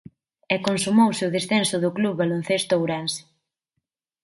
[0.53, 3.21] E consumouse o descenso do Club Baloncesto Ourense.